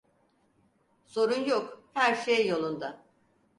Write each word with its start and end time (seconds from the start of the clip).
Sorun 1.05 1.43
yok, 1.45 1.83
her 1.93 2.15
şey 2.15 2.47
yolunda. 2.47 3.03